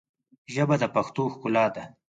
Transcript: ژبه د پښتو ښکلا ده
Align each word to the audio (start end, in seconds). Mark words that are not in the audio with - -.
ژبه 0.53 0.75
د 0.81 0.83
پښتو 0.95 1.23
ښکلا 1.33 1.65
ده 1.75 1.83